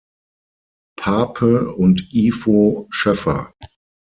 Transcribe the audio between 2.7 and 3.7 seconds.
Schöffer.